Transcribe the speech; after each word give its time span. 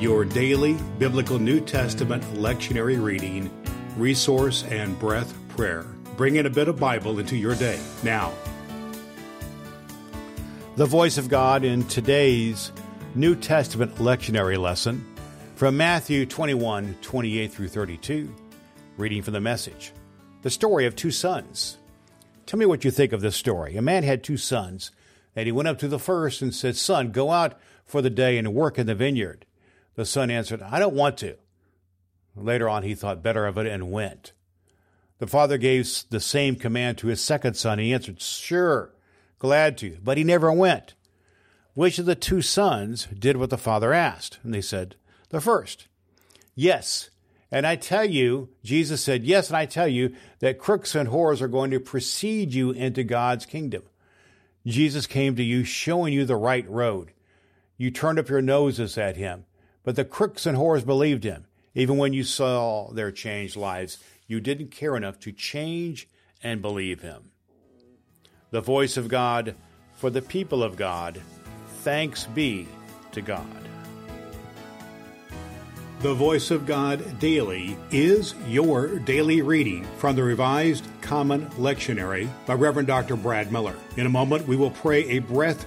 your 0.00 0.24
daily 0.24 0.78
biblical 0.98 1.38
New 1.38 1.60
Testament 1.60 2.24
lectionary 2.34 3.02
reading, 3.02 3.50
resource, 3.98 4.64
and 4.70 4.98
breath 4.98 5.34
prayer, 5.48 5.84
bringing 6.16 6.46
a 6.46 6.50
bit 6.50 6.68
of 6.68 6.78
Bible 6.78 7.18
into 7.18 7.36
your 7.36 7.54
day. 7.54 7.78
Now, 8.02 8.32
the 10.76 10.86
Voice 10.86 11.18
of 11.18 11.28
God 11.28 11.64
in 11.64 11.86
today's 11.86 12.72
New 13.14 13.36
Testament 13.36 13.96
lectionary 13.96 14.56
lesson 14.56 15.04
from 15.54 15.76
Matthew 15.76 16.24
21 16.24 16.96
28 17.02 17.52
through 17.52 17.68
32, 17.68 18.34
reading 18.96 19.20
from 19.20 19.34
the 19.34 19.40
message. 19.40 19.92
The 20.40 20.48
story 20.48 20.86
of 20.86 20.96
two 20.96 21.10
sons. 21.10 21.76
Tell 22.46 22.58
me 22.58 22.64
what 22.64 22.86
you 22.86 22.90
think 22.90 23.12
of 23.12 23.20
this 23.20 23.36
story. 23.36 23.76
A 23.76 23.82
man 23.82 24.04
had 24.04 24.24
two 24.24 24.38
sons, 24.38 24.92
and 25.36 25.44
he 25.44 25.52
went 25.52 25.68
up 25.68 25.78
to 25.80 25.88
the 25.88 25.98
first 25.98 26.40
and 26.40 26.54
said, 26.54 26.76
Son, 26.76 27.12
go 27.12 27.30
out 27.30 27.60
for 27.84 28.00
the 28.00 28.08
day 28.08 28.38
and 28.38 28.54
work 28.54 28.78
in 28.78 28.86
the 28.86 28.94
vineyard. 28.94 29.44
The 30.00 30.06
son 30.06 30.30
answered, 30.30 30.62
I 30.62 30.78
don't 30.78 30.94
want 30.94 31.18
to. 31.18 31.36
Later 32.34 32.70
on, 32.70 32.84
he 32.84 32.94
thought 32.94 33.22
better 33.22 33.46
of 33.46 33.58
it 33.58 33.66
and 33.66 33.92
went. 33.92 34.32
The 35.18 35.26
father 35.26 35.58
gave 35.58 35.86
the 36.08 36.20
same 36.20 36.56
command 36.56 36.96
to 36.96 37.08
his 37.08 37.20
second 37.20 37.52
son. 37.52 37.78
He 37.78 37.92
answered, 37.92 38.22
Sure, 38.22 38.94
glad 39.38 39.76
to, 39.76 39.98
but 40.02 40.16
he 40.16 40.24
never 40.24 40.50
went. 40.50 40.94
Which 41.74 41.98
of 41.98 42.06
the 42.06 42.14
two 42.14 42.40
sons 42.40 43.08
did 43.08 43.36
what 43.36 43.50
the 43.50 43.58
father 43.58 43.92
asked? 43.92 44.38
And 44.42 44.54
they 44.54 44.62
said, 44.62 44.96
The 45.28 45.38
first. 45.38 45.86
Yes, 46.54 47.10
and 47.52 47.66
I 47.66 47.76
tell 47.76 48.06
you, 48.06 48.48
Jesus 48.64 49.04
said, 49.04 49.24
Yes, 49.24 49.48
and 49.48 49.58
I 49.58 49.66
tell 49.66 49.86
you 49.86 50.14
that 50.38 50.58
crooks 50.58 50.94
and 50.94 51.10
whores 51.10 51.42
are 51.42 51.46
going 51.46 51.72
to 51.72 51.78
precede 51.78 52.54
you 52.54 52.70
into 52.70 53.04
God's 53.04 53.44
kingdom. 53.44 53.82
Jesus 54.66 55.06
came 55.06 55.36
to 55.36 55.42
you 55.42 55.62
showing 55.62 56.14
you 56.14 56.24
the 56.24 56.36
right 56.36 56.66
road. 56.70 57.12
You 57.76 57.90
turned 57.90 58.18
up 58.18 58.30
your 58.30 58.40
noses 58.40 58.96
at 58.96 59.18
him, 59.18 59.44
but 59.90 59.96
the 59.96 60.04
crooks 60.04 60.46
and 60.46 60.56
whores 60.56 60.86
believed 60.86 61.24
him. 61.24 61.46
Even 61.74 61.96
when 61.96 62.12
you 62.12 62.22
saw 62.22 62.92
their 62.92 63.10
changed 63.10 63.56
lives, 63.56 63.98
you 64.28 64.40
didn't 64.40 64.70
care 64.70 64.96
enough 64.96 65.18
to 65.18 65.32
change 65.32 66.08
and 66.44 66.62
believe 66.62 67.00
him. 67.00 67.32
The 68.52 68.60
voice 68.60 68.96
of 68.96 69.08
God 69.08 69.56
for 69.96 70.08
the 70.08 70.22
people 70.22 70.62
of 70.62 70.76
God. 70.76 71.20
Thanks 71.78 72.26
be 72.26 72.68
to 73.10 73.20
God. 73.20 73.44
The 76.02 76.14
Voice 76.14 76.52
of 76.52 76.66
God 76.66 77.18
Daily 77.18 77.76
is 77.90 78.34
your 78.46 79.00
daily 79.00 79.42
reading 79.42 79.84
from 79.98 80.14
the 80.14 80.22
Revised 80.22 80.86
Common 81.00 81.46
Lectionary 81.58 82.26
by 82.46 82.54
Reverend 82.54 82.86
Dr. 82.86 83.16
Brad 83.16 83.50
Miller. 83.50 83.76
In 83.96 84.06
a 84.06 84.08
moment, 84.08 84.46
we 84.46 84.56
will 84.56 84.70
pray 84.70 85.06
a 85.08 85.18
breath 85.18 85.66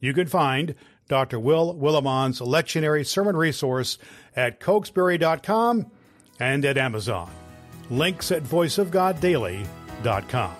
You 0.00 0.14
can 0.14 0.26
find 0.26 0.74
Dr. 1.08 1.40
Will 1.40 1.74
Willimon's 1.74 2.40
lectionary 2.40 3.06
sermon 3.06 3.36
resource 3.36 3.98
at 4.36 4.60
cokesbury.com 4.60 5.90
and 6.38 6.64
at 6.64 6.78
Amazon. 6.78 7.30
Links 7.90 8.30
at 8.30 8.42
voiceofgoddaily.com. 8.42 10.56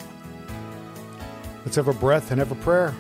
Let's 1.65 1.77
have 1.77 1.89
a 1.89 1.93
breath 1.93 2.31
and 2.31 2.39
have 2.39 2.51
a 2.51 2.55
prayer. 2.57 2.95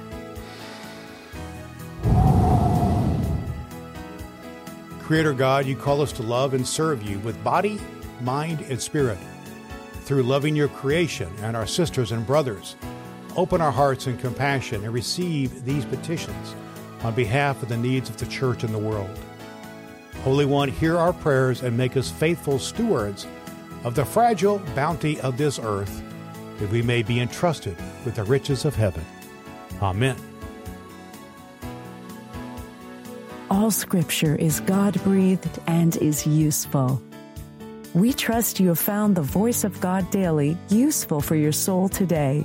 Creator 5.01 5.33
God, 5.33 5.65
you 5.65 5.75
call 5.75 6.03
us 6.03 6.13
to 6.13 6.23
love 6.23 6.53
and 6.53 6.69
serve 6.69 7.03
you 7.03 7.19
with 7.21 7.43
body, 7.43 7.81
mind, 8.21 8.61
and 8.69 8.79
spirit 8.79 9.17
through 10.03 10.23
loving 10.23 10.55
your 10.55 10.69
creation 10.69 11.33
and 11.41 11.57
our 11.57 11.67
sisters 11.67 12.13
and 12.13 12.27
brothers. 12.27 12.77
Open 13.39 13.61
our 13.61 13.71
hearts 13.71 14.09
in 14.09 14.17
compassion 14.17 14.83
and 14.83 14.93
receive 14.93 15.65
these 15.65 15.85
petitions 15.85 16.57
on 17.03 17.15
behalf 17.15 17.63
of 17.63 17.69
the 17.69 17.77
needs 17.77 18.11
of 18.11 18.17
the 18.17 18.27
church 18.27 18.65
and 18.65 18.75
the 18.75 18.79
world. 18.81 19.17
Holy 20.25 20.45
One, 20.45 20.69
hear 20.69 20.97
our 20.97 21.13
prayers 21.13 21.63
and 21.63 21.77
make 21.77 21.97
us 21.97 22.11
faithful 22.11 22.59
stewards 22.59 23.29
of 23.85 23.95
the 23.95 24.05
fragile 24.05 24.59
bounty 24.75 25.21
of 25.21 25.39
this 25.39 25.61
earth, 25.61 26.03
that 26.59 26.69
we 26.71 26.83
may 26.83 27.05
be 27.05 27.21
entrusted 27.21 27.77
with 28.05 28.17
the 28.17 28.25
riches 28.25 28.65
of 28.65 28.75
heaven. 28.75 29.05
Amen. 29.81 30.17
All 33.53 33.71
scripture 33.71 34.35
is 34.35 34.59
God 34.59 35.01
breathed 35.05 35.61
and 35.69 35.95
is 35.99 36.27
useful. 36.27 37.01
We 37.95 38.13
trust 38.13 38.59
you 38.59 38.67
have 38.67 38.81
found 38.81 39.15
the 39.15 39.23
voice 39.23 39.63
of 39.63 39.81
God 39.81 40.11
daily 40.11 40.59
useful 40.71 41.21
for 41.21 41.37
your 41.37 41.53
soul 41.53 41.89
today. 41.89 42.45